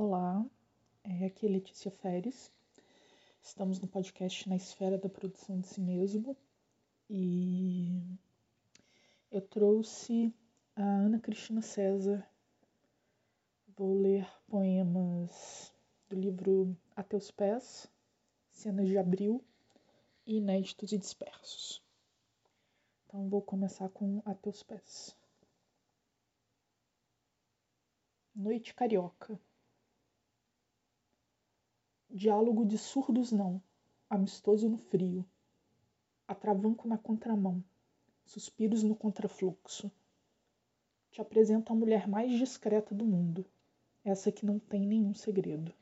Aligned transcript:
Olá, 0.00 0.46
é, 1.02 1.26
aqui 1.26 1.44
é 1.44 1.48
Letícia 1.48 1.90
Feres. 1.90 2.52
Estamos 3.42 3.80
no 3.80 3.88
podcast 3.88 4.48
Na 4.48 4.54
Esfera 4.54 4.96
da 4.96 5.08
Produção 5.08 5.58
de 5.58 5.66
Si 5.66 5.80
Mesmo 5.80 6.36
e 7.10 8.00
eu 9.28 9.40
trouxe 9.40 10.32
a 10.76 10.84
Ana 10.84 11.18
Cristina 11.18 11.60
César. 11.62 12.24
Vou 13.76 14.00
ler 14.00 14.24
poemas 14.46 15.74
do 16.08 16.14
livro 16.14 16.76
A 16.94 17.02
Teus 17.02 17.32
Pés, 17.32 17.90
Cenas 18.52 18.86
de 18.86 18.96
Abril 18.96 19.42
e 20.24 20.36
Inéditos 20.36 20.92
e 20.92 20.96
Dispersos. 20.98 21.82
Então 23.04 23.28
vou 23.28 23.42
começar 23.42 23.88
com 23.88 24.22
A 24.24 24.32
Teus 24.32 24.62
Pés. 24.62 25.16
Noite 28.32 28.72
Carioca 28.72 29.36
Diálogo 32.18 32.66
de 32.66 32.76
surdos 32.76 33.30
não, 33.30 33.62
amistoso 34.10 34.68
no 34.68 34.76
frio. 34.76 35.24
Atravanco 36.26 36.88
na 36.88 36.98
contramão, 36.98 37.62
suspiros 38.24 38.82
no 38.82 38.96
contrafluxo. 38.96 39.88
Te 41.12 41.20
apresento 41.20 41.72
a 41.72 41.76
mulher 41.76 42.08
mais 42.08 42.32
discreta 42.32 42.92
do 42.92 43.04
mundo, 43.04 43.46
essa 44.04 44.32
que 44.32 44.44
não 44.44 44.58
tem 44.58 44.84
nenhum 44.84 45.14
segredo. 45.14 45.72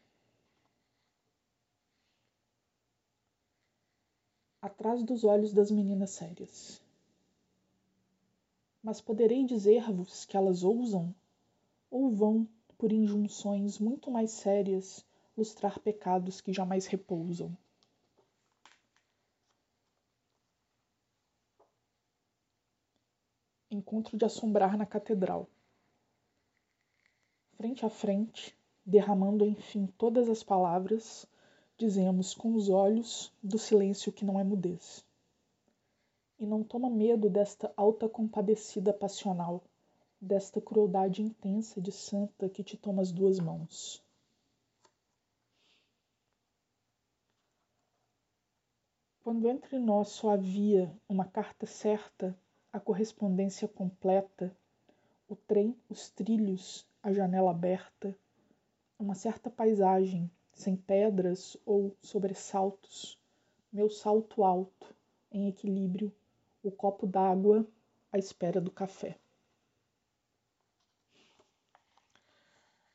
Atrás 4.60 5.02
dos 5.02 5.24
olhos 5.24 5.54
das 5.54 5.70
meninas 5.70 6.10
sérias. 6.10 6.82
Mas 8.82 9.00
poderei 9.00 9.42
dizer-vos 9.42 10.26
que 10.26 10.37
elas 10.37 10.62
ousam 10.62 11.14
ou 11.90 12.10
vão 12.10 12.46
por 12.76 12.92
injunções 12.92 13.78
muito 13.78 14.10
mais 14.10 14.32
sérias 14.32 15.05
lustrar 15.36 15.78
pecados 15.78 16.40
que 16.40 16.52
jamais 16.52 16.87
repousam. 16.87 17.56
Encontro 23.70 24.16
de 24.16 24.24
assombrar 24.24 24.76
na 24.79 24.87
catedral. 24.87 25.46
Frente 27.57 27.84
a 27.84 27.90
frente, 27.90 28.57
derramando 28.84 29.45
enfim 29.45 29.87
todas 29.98 30.29
as 30.29 30.42
palavras, 30.42 31.26
dizemos 31.76 32.34
com 32.34 32.54
os 32.54 32.68
olhos 32.70 33.32
do 33.42 33.59
silêncio 33.59 34.12
que 34.12 34.24
não 34.24 34.40
é 34.40 34.45
mudez. 34.45 35.04
E 36.38 36.46
não 36.46 36.62
toma 36.62 36.88
medo 36.88 37.29
desta 37.29 37.73
alta 37.76 38.09
compadecida 38.09 38.92
passional, 38.92 39.62
desta 40.20 40.60
crueldade 40.60 41.23
intensa 41.23 41.80
de 41.80 41.92
santa 41.92 42.48
que 42.48 42.62
te 42.62 42.76
toma 42.76 43.02
as 43.02 43.12
duas 43.12 43.38
mãos. 43.38 44.05
Quando 49.27 49.49
entre 49.49 49.77
nós 49.80 50.10
só 50.10 50.30
havia 50.30 50.88
uma 51.09 51.24
carta 51.24 51.66
certa, 51.66 52.38
a 52.73 52.79
correspondência 52.79 53.66
completa, 53.66 54.57
o 55.29 55.35
trem, 55.35 55.77
os 55.91 56.09
trilhos, 56.10 56.87
a 57.02 57.13
janela 57.13 57.51
aberta, 57.51 58.16
uma 58.97 59.16
certa 59.16 59.51
paisagem, 59.51 60.30
sem 60.52 60.77
pedras 60.77 61.57
ou 61.66 61.93
sobressaltos, 62.01 63.19
meu 63.73 63.91
salto 63.91 64.44
alto, 64.44 64.94
em 65.32 65.49
equilíbrio, 65.49 66.15
o 66.62 66.71
copo 66.71 67.04
d'água 67.04 67.66
à 68.12 68.19
espera 68.19 68.60
do 68.60 68.71
café. 68.71 69.19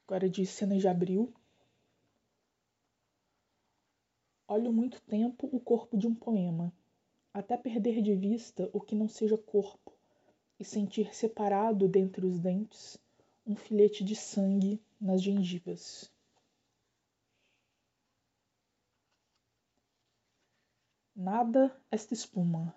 Agora 0.07 0.29
de 0.29 0.45
cena 0.45 0.77
de 0.77 0.87
abril, 0.87 1.33
Olho 4.53 4.73
muito 4.73 5.01
tempo 5.03 5.47
o 5.49 5.61
corpo 5.61 5.97
de 5.97 6.05
um 6.05 6.13
poema, 6.13 6.73
até 7.33 7.55
perder 7.55 8.01
de 8.01 8.13
vista 8.13 8.69
o 8.73 8.81
que 8.81 8.93
não 8.93 9.07
seja 9.07 9.37
corpo 9.37 9.93
e 10.59 10.65
sentir 10.65 11.15
separado 11.15 11.87
dentre 11.87 12.25
os 12.25 12.37
dentes 12.37 12.97
um 13.47 13.55
filete 13.55 14.03
de 14.03 14.13
sangue 14.13 14.83
nas 14.99 15.23
gengivas. 15.23 16.11
Nada 21.15 21.73
esta 21.89 22.13
espuma. 22.13 22.75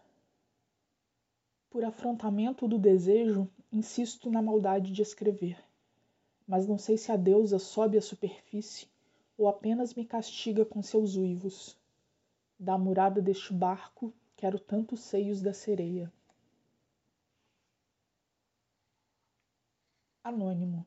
Por 1.68 1.84
afrontamento 1.84 2.68
do 2.68 2.78
desejo, 2.78 3.50
insisto 3.72 4.30
na 4.30 4.40
maldade 4.40 4.92
de 4.92 5.02
escrever, 5.02 5.58
mas 6.46 6.68
não 6.68 6.78
sei 6.78 6.96
se 6.96 7.10
a 7.10 7.16
deusa 7.16 7.58
sobe 7.58 7.98
à 7.98 8.00
superfície 8.00 8.93
ou 9.36 9.48
apenas 9.48 9.94
me 9.94 10.04
castiga 10.04 10.64
com 10.64 10.82
seus 10.82 11.16
uivos. 11.16 11.76
Da 12.58 12.78
murada 12.78 13.20
deste 13.20 13.52
barco 13.52 14.12
quero 14.36 14.58
tantos 14.58 15.00
seios 15.00 15.42
da 15.42 15.52
sereia. 15.52 16.12
Anônimo. 20.22 20.86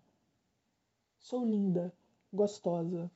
Sou 1.20 1.46
linda, 1.46 1.94
gostosa. 2.34 3.12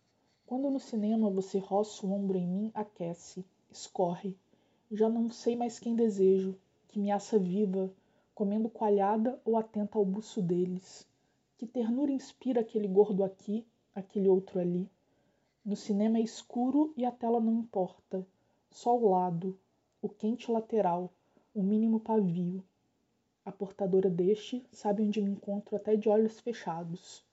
Quando 0.46 0.70
no 0.70 0.80
cinema 0.80 1.30
você 1.30 1.58
roça 1.60 2.06
o 2.06 2.12
ombro 2.12 2.38
em 2.38 2.48
mim, 2.48 2.72
aquece, 2.74 3.46
escorre. 3.72 4.38
Já 4.92 5.08
não 5.08 5.30
sei 5.30 5.56
mais 5.56 5.80
quem 5.80 5.96
desejo, 5.96 6.60
que 6.90 7.00
me 7.00 7.10
aça 7.10 7.40
viva, 7.40 7.90
comendo 8.36 8.70
coalhada 8.70 9.42
ou 9.46 9.56
atenta 9.56 9.98
ao 9.98 10.06
buço 10.06 10.42
deles. 10.42 11.08
Que 11.58 11.66
ternura 11.66 12.12
inspira 12.12 12.62
aquele 12.62 12.88
gordo 12.88 13.24
aqui, 13.24 13.66
aquele 13.96 14.28
outro 14.28 14.60
ali. 14.60 14.90
No 15.64 15.76
cinema 15.76 16.18
é 16.18 16.22
escuro 16.22 16.92
e 16.98 17.06
a 17.06 17.12
tela 17.12 17.40
não 17.40 17.54
importa. 17.54 18.26
Só 18.72 18.98
o 18.98 19.10
lado, 19.10 19.60
o 20.02 20.10
quente 20.10 20.52
lateral, 20.52 21.12
o 21.54 21.62
mínimo 21.62 22.00
pavio. 22.00 22.64
A 23.46 23.52
portadora 23.52 24.10
deste 24.10 24.66
sabe 24.72 25.04
onde 25.04 25.22
me 25.22 25.30
encontro 25.30 25.76
até 25.76 25.96
de 25.96 26.10
olhos 26.10 26.40
fechados. 26.40 27.24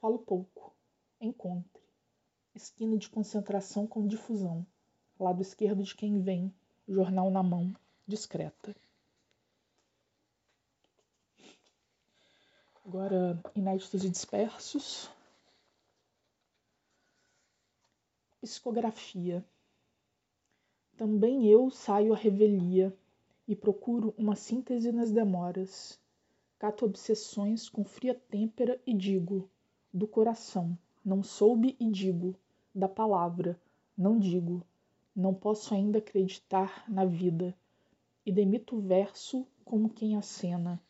Falo 0.00 0.18
pouco. 0.20 0.72
Encontre. 1.20 1.82
Esquina 2.54 2.96
de 2.96 3.08
concentração 3.08 3.86
com 3.86 4.06
difusão. 4.06 4.64
Lado 5.18 5.42
esquerdo 5.42 5.82
de 5.82 5.96
quem 5.96 6.20
vem, 6.20 6.54
jornal 6.86 7.28
na 7.28 7.42
mão, 7.42 7.74
discreta. 8.06 8.74
Agora, 12.86 13.38
inéditos 13.54 14.04
e 14.04 14.08
dispersos. 14.08 15.10
Psicografia. 18.40 19.44
Também 20.96 21.48
eu 21.48 21.70
saio 21.70 22.12
à 22.12 22.16
revelia 22.16 22.96
e 23.48 23.56
procuro 23.56 24.14
uma 24.16 24.36
síntese 24.36 24.92
nas 24.92 25.10
demoras. 25.10 25.98
Cato 26.56 26.84
obsessões 26.84 27.68
com 27.68 27.82
fria 27.82 28.14
têmpera 28.14 28.80
e 28.86 28.94
digo: 28.94 29.50
do 29.92 30.06
coração, 30.06 30.78
não 31.04 31.20
soube 31.20 31.76
e 31.80 31.90
digo, 31.90 32.32
da 32.72 32.88
palavra, 32.88 33.60
não 33.96 34.20
digo, 34.20 34.64
não 35.16 35.34
posso 35.34 35.74
ainda 35.74 35.98
acreditar 35.98 36.84
na 36.88 37.04
vida. 37.04 37.52
E 38.24 38.30
demito 38.30 38.76
o 38.76 38.80
verso 38.80 39.44
como 39.64 39.90
quem 39.90 40.16
acena, 40.16 40.80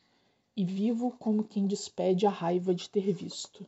e 0.54 0.66
vivo 0.66 1.12
como 1.12 1.42
quem 1.42 1.66
despede 1.66 2.26
a 2.26 2.30
raiva 2.30 2.74
de 2.74 2.90
ter 2.90 3.10
visto. 3.10 3.66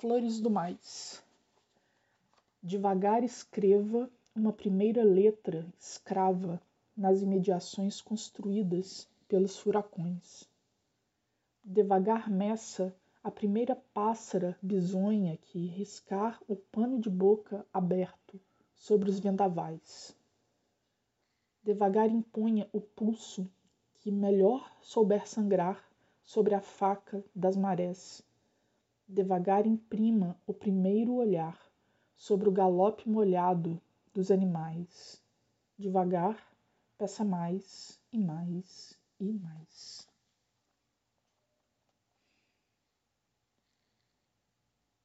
Flores 0.00 0.38
do 0.38 0.48
Mais. 0.48 1.20
Devagar 2.62 3.24
escreva 3.24 4.08
uma 4.32 4.52
primeira 4.52 5.02
letra 5.02 5.66
escrava 5.76 6.62
nas 6.96 7.20
imediações 7.20 8.00
construídas 8.00 9.08
pelos 9.26 9.58
furacões. 9.58 10.48
Devagar 11.64 12.30
meça 12.30 12.94
a 13.24 13.30
primeira 13.32 13.74
pássara 13.92 14.56
bisonha 14.62 15.36
que 15.36 15.66
riscar 15.66 16.40
o 16.46 16.54
pano 16.54 17.00
de 17.00 17.10
boca 17.10 17.66
aberto 17.74 18.40
sobre 18.76 19.10
os 19.10 19.18
vendavais. 19.18 20.14
Devagar 21.64 22.08
imponha 22.08 22.68
o 22.72 22.80
pulso 22.80 23.50
que 23.98 24.12
melhor 24.12 24.72
souber 24.80 25.26
sangrar 25.26 25.84
sobre 26.22 26.54
a 26.54 26.60
faca 26.60 27.24
das 27.34 27.56
marés 27.56 28.22
devagar 29.08 29.66
imprima 29.66 30.38
o 30.46 30.52
primeiro 30.52 31.14
olhar 31.14 31.58
sobre 32.16 32.48
o 32.48 32.52
galope 32.52 33.08
molhado 33.08 33.80
dos 34.12 34.30
animais. 34.30 35.22
Devagar, 35.78 36.36
peça 36.98 37.24
mais 37.24 37.98
e 38.12 38.18
mais 38.18 38.98
e 39.18 39.32
mais. 39.32 40.06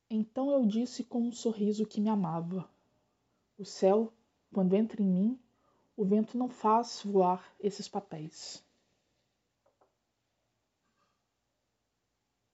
Então 0.10 0.52
eu 0.52 0.66
disse 0.66 1.04
com 1.04 1.22
um 1.22 1.32
sorriso 1.32 1.86
que 1.86 2.02
me 2.02 2.10
amava: 2.10 2.70
O 3.58 3.64
céu, 3.64 4.12
quando 4.52 4.76
entra 4.76 5.02
em 5.02 5.06
mim, 5.06 5.40
o 5.96 6.04
vento 6.04 6.38
não 6.38 6.50
faz 6.50 7.02
voar 7.04 7.44
esses 7.60 7.88
papéis. 7.88 8.64